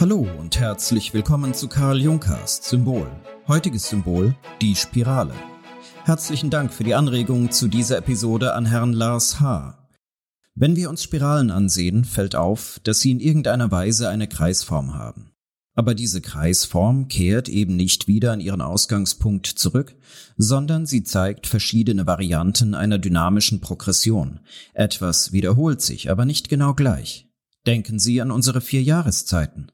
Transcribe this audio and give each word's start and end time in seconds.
Hallo 0.00 0.26
und 0.38 0.58
herzlich 0.58 1.12
willkommen 1.12 1.52
zu 1.52 1.68
Karl 1.68 2.00
Junkast 2.00 2.64
Symbol. 2.64 3.06
Heutiges 3.46 3.90
Symbol 3.90 4.34
die 4.62 4.74
Spirale. 4.74 5.34
Herzlichen 6.04 6.48
Dank 6.48 6.72
für 6.72 6.84
die 6.84 6.94
Anregung 6.94 7.50
zu 7.50 7.68
dieser 7.68 7.98
Episode 7.98 8.54
an 8.54 8.64
Herrn 8.64 8.94
Lars 8.94 9.40
H. 9.40 9.86
Wenn 10.54 10.74
wir 10.74 10.88
uns 10.88 11.02
Spiralen 11.02 11.50
ansehen, 11.50 12.06
fällt 12.06 12.34
auf, 12.34 12.80
dass 12.82 13.00
sie 13.00 13.10
in 13.10 13.20
irgendeiner 13.20 13.70
Weise 13.70 14.08
eine 14.08 14.26
Kreisform 14.26 14.94
haben. 14.94 15.32
Aber 15.74 15.94
diese 15.94 16.22
Kreisform 16.22 17.08
kehrt 17.08 17.50
eben 17.50 17.76
nicht 17.76 18.08
wieder 18.08 18.32
an 18.32 18.40
ihren 18.40 18.62
Ausgangspunkt 18.62 19.48
zurück, 19.48 19.94
sondern 20.38 20.86
sie 20.86 21.02
zeigt 21.02 21.46
verschiedene 21.46 22.06
Varianten 22.06 22.74
einer 22.74 22.96
dynamischen 22.96 23.60
Progression. 23.60 24.40
Etwas 24.72 25.32
wiederholt 25.32 25.82
sich, 25.82 26.10
aber 26.10 26.24
nicht 26.24 26.48
genau 26.48 26.72
gleich. 26.72 27.28
Denken 27.66 27.98
Sie 27.98 28.22
an 28.22 28.30
unsere 28.30 28.62
vier 28.62 28.82
Jahreszeiten. 28.82 29.70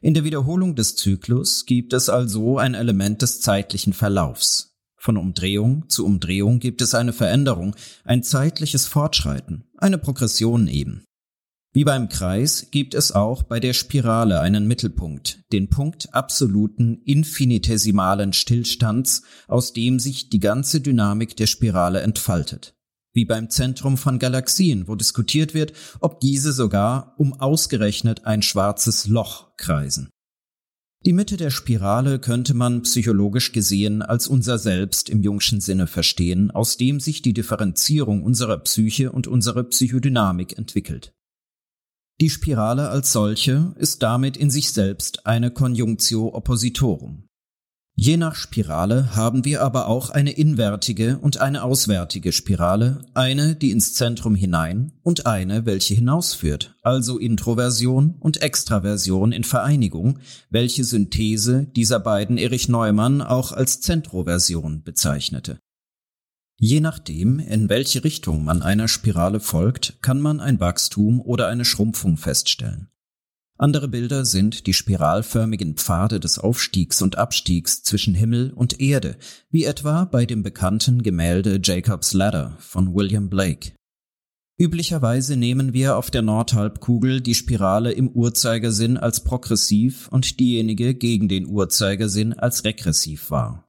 In 0.00 0.14
der 0.14 0.22
Wiederholung 0.22 0.76
des 0.76 0.94
Zyklus 0.94 1.66
gibt 1.66 1.92
es 1.92 2.08
also 2.08 2.56
ein 2.58 2.74
Element 2.74 3.20
des 3.20 3.40
zeitlichen 3.40 3.92
Verlaufs. 3.92 4.76
Von 4.96 5.16
Umdrehung 5.16 5.88
zu 5.88 6.04
Umdrehung 6.06 6.60
gibt 6.60 6.82
es 6.82 6.94
eine 6.94 7.12
Veränderung, 7.12 7.74
ein 8.04 8.22
zeitliches 8.22 8.86
Fortschreiten, 8.86 9.64
eine 9.76 9.98
Progression 9.98 10.68
eben. 10.68 11.04
Wie 11.72 11.82
beim 11.82 12.08
Kreis 12.08 12.68
gibt 12.70 12.94
es 12.94 13.10
auch 13.12 13.42
bei 13.42 13.58
der 13.58 13.72
Spirale 13.72 14.40
einen 14.40 14.68
Mittelpunkt, 14.68 15.40
den 15.52 15.68
Punkt 15.68 16.14
absoluten 16.14 17.02
infinitesimalen 17.04 18.32
Stillstands, 18.32 19.22
aus 19.48 19.72
dem 19.72 19.98
sich 19.98 20.30
die 20.30 20.40
ganze 20.40 20.80
Dynamik 20.80 21.36
der 21.36 21.46
Spirale 21.46 22.00
entfaltet. 22.00 22.77
Wie 23.18 23.24
beim 23.24 23.50
Zentrum 23.50 23.96
von 23.96 24.20
Galaxien, 24.20 24.86
wo 24.86 24.94
diskutiert 24.94 25.52
wird, 25.52 25.72
ob 25.98 26.20
diese 26.20 26.52
sogar 26.52 27.14
um 27.16 27.32
ausgerechnet 27.32 28.26
ein 28.26 28.42
schwarzes 28.42 29.08
Loch 29.08 29.56
kreisen. 29.56 30.08
Die 31.04 31.12
Mitte 31.12 31.36
der 31.36 31.50
Spirale 31.50 32.20
könnte 32.20 32.54
man 32.54 32.82
psychologisch 32.82 33.50
gesehen 33.50 34.02
als 34.02 34.28
unser 34.28 34.56
Selbst 34.56 35.10
im 35.10 35.20
Jungschen 35.20 35.60
Sinne 35.60 35.88
verstehen, 35.88 36.52
aus 36.52 36.76
dem 36.76 37.00
sich 37.00 37.20
die 37.20 37.32
Differenzierung 37.32 38.22
unserer 38.22 38.58
Psyche 38.58 39.10
und 39.10 39.26
unserer 39.26 39.64
Psychodynamik 39.64 40.56
entwickelt. 40.56 41.10
Die 42.20 42.30
Spirale 42.30 42.88
als 42.88 43.12
solche 43.12 43.74
ist 43.80 44.04
damit 44.04 44.36
in 44.36 44.50
sich 44.50 44.70
selbst 44.70 45.26
eine 45.26 45.50
Conjunctio 45.50 46.32
Oppositorum. 46.36 47.27
Je 48.00 48.16
nach 48.16 48.36
Spirale 48.36 49.16
haben 49.16 49.44
wir 49.44 49.60
aber 49.60 49.88
auch 49.88 50.10
eine 50.10 50.30
inwertige 50.30 51.18
und 51.18 51.38
eine 51.38 51.64
auswärtige 51.64 52.30
Spirale, 52.30 53.00
eine, 53.14 53.56
die 53.56 53.72
ins 53.72 53.94
Zentrum 53.94 54.36
hinein 54.36 54.92
und 55.02 55.26
eine, 55.26 55.66
welche 55.66 55.94
hinausführt, 55.94 56.76
also 56.82 57.18
Introversion 57.18 58.14
und 58.20 58.40
Extraversion 58.40 59.32
in 59.32 59.42
Vereinigung, 59.42 60.20
welche 60.48 60.84
Synthese 60.84 61.66
dieser 61.74 61.98
beiden 61.98 62.38
Erich 62.38 62.68
Neumann 62.68 63.20
auch 63.20 63.50
als 63.50 63.80
Zentroversion 63.80 64.84
bezeichnete. 64.84 65.58
Je 66.56 66.78
nachdem, 66.78 67.40
in 67.40 67.68
welche 67.68 68.04
Richtung 68.04 68.44
man 68.44 68.62
einer 68.62 68.86
Spirale 68.86 69.40
folgt, 69.40 70.00
kann 70.02 70.20
man 70.20 70.38
ein 70.38 70.60
Wachstum 70.60 71.20
oder 71.20 71.48
eine 71.48 71.64
Schrumpfung 71.64 72.16
feststellen. 72.16 72.90
Andere 73.60 73.88
Bilder 73.88 74.24
sind 74.24 74.68
die 74.68 74.72
spiralförmigen 74.72 75.74
Pfade 75.74 76.20
des 76.20 76.38
Aufstiegs 76.38 77.02
und 77.02 77.18
Abstiegs 77.18 77.82
zwischen 77.82 78.14
Himmel 78.14 78.52
und 78.52 78.80
Erde, 78.80 79.16
wie 79.50 79.64
etwa 79.64 80.04
bei 80.04 80.26
dem 80.26 80.44
bekannten 80.44 81.02
Gemälde 81.02 81.60
Jacob's 81.60 82.12
Ladder 82.12 82.56
von 82.60 82.94
William 82.94 83.28
Blake. 83.28 83.72
Üblicherweise 84.60 85.36
nehmen 85.36 85.72
wir 85.72 85.96
auf 85.96 86.10
der 86.12 86.22
Nordhalbkugel 86.22 87.20
die 87.20 87.34
Spirale 87.34 87.90
im 87.90 88.08
Uhrzeigersinn 88.08 88.96
als 88.96 89.24
progressiv 89.24 90.06
und 90.08 90.38
diejenige 90.38 90.94
gegen 90.94 91.28
den 91.28 91.46
Uhrzeigersinn 91.46 92.34
als 92.34 92.64
regressiv 92.64 93.32
wahr. 93.32 93.68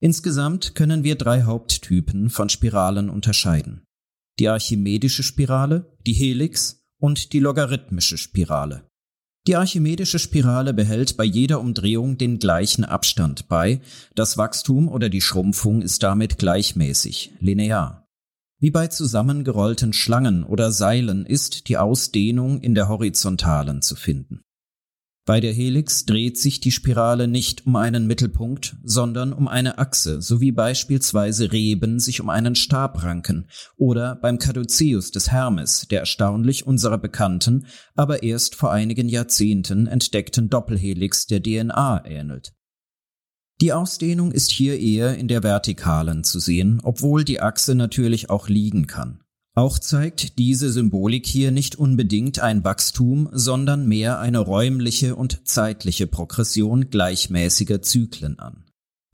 Insgesamt 0.00 0.74
können 0.74 1.04
wir 1.04 1.16
drei 1.16 1.42
Haupttypen 1.42 2.30
von 2.30 2.48
Spiralen 2.48 3.10
unterscheiden. 3.10 3.84
Die 4.38 4.48
archimedische 4.48 5.22
Spirale, 5.22 5.94
die 6.06 6.14
Helix 6.14 6.86
und 6.98 7.34
die 7.34 7.40
logarithmische 7.40 8.16
Spirale. 8.16 8.89
Die 9.46 9.56
archimedische 9.56 10.18
Spirale 10.18 10.74
behält 10.74 11.16
bei 11.16 11.24
jeder 11.24 11.60
Umdrehung 11.60 12.18
den 12.18 12.38
gleichen 12.38 12.84
Abstand 12.84 13.48
bei, 13.48 13.80
das 14.14 14.36
Wachstum 14.36 14.88
oder 14.88 15.08
die 15.08 15.22
Schrumpfung 15.22 15.80
ist 15.80 16.02
damit 16.02 16.38
gleichmäßig, 16.38 17.32
linear. 17.40 18.06
Wie 18.58 18.70
bei 18.70 18.88
zusammengerollten 18.88 19.94
Schlangen 19.94 20.44
oder 20.44 20.70
Seilen 20.70 21.24
ist 21.24 21.68
die 21.68 21.78
Ausdehnung 21.78 22.60
in 22.60 22.74
der 22.74 22.88
horizontalen 22.88 23.80
zu 23.80 23.96
finden. 23.96 24.42
Bei 25.26 25.38
der 25.40 25.52
Helix 25.52 26.06
dreht 26.06 26.38
sich 26.38 26.60
die 26.60 26.70
Spirale 26.70 27.28
nicht 27.28 27.66
um 27.66 27.76
einen 27.76 28.06
Mittelpunkt, 28.06 28.76
sondern 28.82 29.32
um 29.32 29.48
eine 29.48 29.78
Achse, 29.78 30.22
so 30.22 30.40
wie 30.40 30.50
beispielsweise 30.50 31.52
Reben 31.52 32.00
sich 32.00 32.20
um 32.20 32.30
einen 32.30 32.54
Stab 32.54 33.02
ranken 33.02 33.46
oder 33.76 34.16
beim 34.16 34.38
Caduceus 34.38 35.10
des 35.10 35.30
Hermes, 35.30 35.86
der 35.90 36.00
erstaunlich 36.00 36.66
unserer 36.66 36.98
bekannten, 36.98 37.66
aber 37.94 38.22
erst 38.22 38.54
vor 38.54 38.72
einigen 38.72 39.08
Jahrzehnten 39.08 39.86
entdeckten 39.86 40.48
Doppelhelix 40.48 41.26
der 41.26 41.42
DNA 41.42 42.04
ähnelt. 42.06 42.54
Die 43.60 43.74
Ausdehnung 43.74 44.32
ist 44.32 44.50
hier 44.50 44.80
eher 44.80 45.18
in 45.18 45.28
der 45.28 45.42
Vertikalen 45.42 46.24
zu 46.24 46.40
sehen, 46.40 46.80
obwohl 46.82 47.24
die 47.24 47.40
Achse 47.40 47.74
natürlich 47.74 48.30
auch 48.30 48.48
liegen 48.48 48.86
kann. 48.86 49.22
Auch 49.54 49.78
zeigt 49.78 50.38
diese 50.38 50.70
Symbolik 50.70 51.26
hier 51.26 51.50
nicht 51.50 51.76
unbedingt 51.76 52.38
ein 52.38 52.62
Wachstum, 52.64 53.28
sondern 53.32 53.86
mehr 53.86 54.20
eine 54.20 54.38
räumliche 54.38 55.16
und 55.16 55.46
zeitliche 55.48 56.06
Progression 56.06 56.90
gleichmäßiger 56.90 57.82
Zyklen 57.82 58.38
an. 58.38 58.64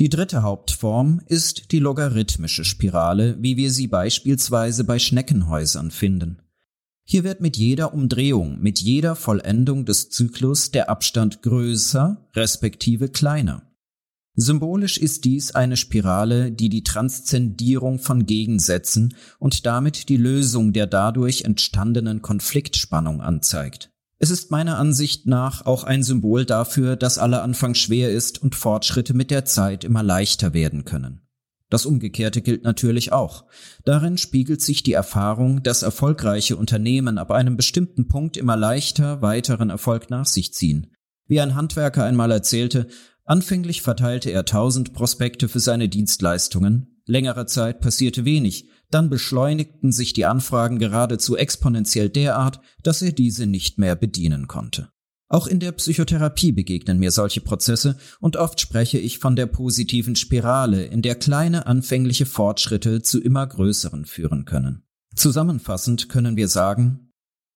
Die 0.00 0.08
dritte 0.08 0.42
Hauptform 0.42 1.20
ist 1.26 1.70
die 1.70 1.78
logarithmische 1.78 2.64
Spirale, 2.64 3.36
wie 3.40 3.56
wir 3.56 3.70
sie 3.70 3.86
beispielsweise 3.86 4.82
bei 4.82 4.98
Schneckenhäusern 4.98 5.92
finden. 5.92 6.40
Hier 7.06 7.22
wird 7.22 7.40
mit 7.40 7.56
jeder 7.56 7.94
Umdrehung, 7.94 8.60
mit 8.60 8.80
jeder 8.80 9.14
Vollendung 9.14 9.84
des 9.84 10.10
Zyklus 10.10 10.72
der 10.72 10.90
Abstand 10.90 11.42
größer 11.42 12.28
respektive 12.34 13.08
kleiner. 13.08 13.62
Symbolisch 14.36 14.98
ist 14.98 15.24
dies 15.24 15.54
eine 15.54 15.76
Spirale, 15.76 16.50
die 16.50 16.68
die 16.68 16.82
Transzendierung 16.82 18.00
von 18.00 18.26
Gegensätzen 18.26 19.14
und 19.38 19.64
damit 19.64 20.08
die 20.08 20.16
Lösung 20.16 20.72
der 20.72 20.88
dadurch 20.88 21.42
entstandenen 21.42 22.20
Konfliktspannung 22.20 23.20
anzeigt. 23.20 23.90
Es 24.18 24.30
ist 24.30 24.50
meiner 24.50 24.78
Ansicht 24.78 25.26
nach 25.26 25.66
auch 25.66 25.84
ein 25.84 26.02
Symbol 26.02 26.44
dafür, 26.44 26.96
dass 26.96 27.18
aller 27.18 27.42
Anfang 27.42 27.74
schwer 27.74 28.10
ist 28.10 28.42
und 28.42 28.56
Fortschritte 28.56 29.14
mit 29.14 29.30
der 29.30 29.44
Zeit 29.44 29.84
immer 29.84 30.02
leichter 30.02 30.52
werden 30.52 30.84
können. 30.84 31.20
Das 31.70 31.86
Umgekehrte 31.86 32.40
gilt 32.42 32.64
natürlich 32.64 33.12
auch. 33.12 33.44
Darin 33.84 34.18
spiegelt 34.18 34.62
sich 34.62 34.82
die 34.82 34.92
Erfahrung, 34.92 35.62
dass 35.62 35.82
erfolgreiche 35.82 36.56
Unternehmen 36.56 37.18
ab 37.18 37.30
einem 37.30 37.56
bestimmten 37.56 38.08
Punkt 38.08 38.36
immer 38.36 38.56
leichter 38.56 39.22
weiteren 39.22 39.70
Erfolg 39.70 40.10
nach 40.10 40.26
sich 40.26 40.52
ziehen. 40.52 40.88
Wie 41.26 41.40
ein 41.40 41.54
Handwerker 41.54 42.04
einmal 42.04 42.30
erzählte, 42.30 42.86
Anfänglich 43.24 43.80
verteilte 43.80 44.30
er 44.30 44.44
tausend 44.44 44.92
Prospekte 44.92 45.48
für 45.48 45.60
seine 45.60 45.88
Dienstleistungen, 45.88 47.00
längere 47.06 47.46
Zeit 47.46 47.80
passierte 47.80 48.24
wenig, 48.24 48.68
dann 48.90 49.08
beschleunigten 49.08 49.92
sich 49.92 50.12
die 50.12 50.26
Anfragen 50.26 50.78
geradezu 50.78 51.36
exponentiell 51.36 52.10
derart, 52.10 52.60
dass 52.82 53.02
er 53.02 53.12
diese 53.12 53.46
nicht 53.46 53.78
mehr 53.78 53.96
bedienen 53.96 54.46
konnte. 54.46 54.90
Auch 55.28 55.46
in 55.46 55.58
der 55.58 55.72
Psychotherapie 55.72 56.52
begegnen 56.52 56.98
mir 56.98 57.10
solche 57.10 57.40
Prozesse 57.40 57.96
und 58.20 58.36
oft 58.36 58.60
spreche 58.60 58.98
ich 58.98 59.18
von 59.18 59.36
der 59.36 59.46
positiven 59.46 60.16
Spirale, 60.16 60.84
in 60.84 61.02
der 61.02 61.14
kleine 61.14 61.66
anfängliche 61.66 62.26
Fortschritte 62.26 63.02
zu 63.02 63.20
immer 63.20 63.46
größeren 63.46 64.04
führen 64.04 64.44
können. 64.44 64.84
Zusammenfassend 65.16 66.08
können 66.08 66.36
wir 66.36 66.48
sagen, 66.48 67.10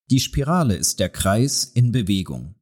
die 0.09 0.19
Spirale 0.19 0.75
ist 0.75 0.99
der 0.99 1.09
Kreis 1.09 1.63
in 1.63 1.91
Bewegung. 1.91 2.55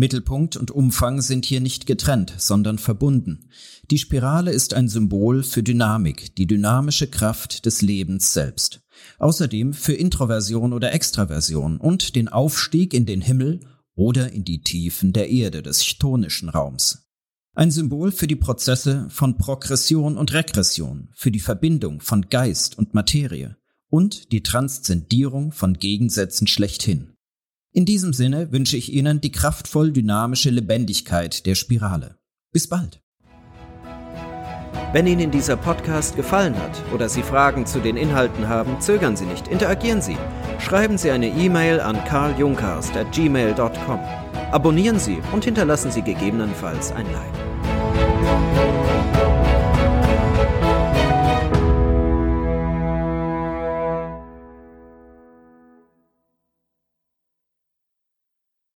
Mittelpunkt 0.00 0.56
und 0.56 0.72
Umfang 0.72 1.20
sind 1.20 1.44
hier 1.44 1.60
nicht 1.60 1.86
getrennt, 1.86 2.34
sondern 2.38 2.78
verbunden. 2.78 3.48
Die 3.90 3.98
Spirale 3.98 4.50
ist 4.50 4.74
ein 4.74 4.88
Symbol 4.88 5.44
für 5.44 5.62
Dynamik, 5.62 6.34
die 6.34 6.46
dynamische 6.46 7.06
Kraft 7.06 7.66
des 7.66 7.82
Lebens 7.82 8.32
selbst. 8.32 8.80
Außerdem 9.18 9.72
für 9.72 9.92
Introversion 9.92 10.72
oder 10.72 10.92
Extraversion 10.92 11.76
und 11.76 12.16
den 12.16 12.28
Aufstieg 12.28 12.94
in 12.94 13.06
den 13.06 13.20
Himmel 13.20 13.60
oder 13.94 14.32
in 14.32 14.44
die 14.44 14.62
Tiefen 14.62 15.12
der 15.12 15.28
Erde 15.28 15.62
des 15.62 15.84
chtonischen 15.84 16.48
Raums. 16.48 17.06
Ein 17.54 17.70
Symbol 17.70 18.10
für 18.10 18.26
die 18.26 18.36
Prozesse 18.36 19.06
von 19.10 19.36
Progression 19.36 20.16
und 20.16 20.32
Regression, 20.32 21.10
für 21.14 21.30
die 21.30 21.40
Verbindung 21.40 22.00
von 22.00 22.28
Geist 22.30 22.78
und 22.78 22.94
Materie 22.94 23.56
und 23.90 24.32
die 24.32 24.42
Transzendierung 24.42 25.52
von 25.52 25.74
Gegensätzen 25.74 26.46
schlechthin. 26.46 27.12
In 27.72 27.84
diesem 27.84 28.12
Sinne 28.12 28.50
wünsche 28.50 28.76
ich 28.76 28.92
Ihnen 28.92 29.20
die 29.20 29.30
kraftvoll 29.30 29.92
dynamische 29.92 30.50
Lebendigkeit 30.50 31.46
der 31.46 31.54
Spirale. 31.54 32.16
Bis 32.52 32.68
bald. 32.68 33.00
Wenn 34.92 35.06
Ihnen 35.06 35.30
dieser 35.30 35.56
Podcast 35.56 36.16
gefallen 36.16 36.56
hat 36.56 36.82
oder 36.92 37.08
Sie 37.08 37.22
Fragen 37.22 37.66
zu 37.66 37.78
den 37.78 37.96
Inhalten 37.96 38.48
haben, 38.48 38.80
zögern 38.80 39.14
Sie 39.14 39.26
nicht, 39.26 39.46
interagieren 39.46 40.02
Sie. 40.02 40.16
Schreiben 40.58 40.98
Sie 40.98 41.12
eine 41.12 41.28
E-Mail 41.28 41.78
an 41.78 42.04
karljunkast@gmail.com. 42.04 44.00
Abonnieren 44.50 44.98
Sie 44.98 45.18
und 45.32 45.44
hinterlassen 45.44 45.92
Sie 45.92 46.02
gegebenenfalls 46.02 46.90
ein 46.90 47.06
Like. 47.12 47.49